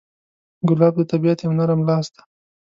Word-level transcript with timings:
ګلاب 0.67 0.93
د 0.97 1.01
طبیعت 1.11 1.39
یو 1.41 1.51
نرم 1.59 1.79
لاس 1.87 2.07
دی. 2.13 2.21